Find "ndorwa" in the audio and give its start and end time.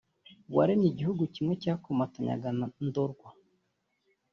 2.85-3.29